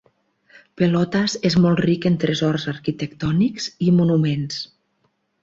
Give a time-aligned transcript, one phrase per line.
[0.81, 4.61] Pelotas és molt ric en tresors arquitectònics i monuments.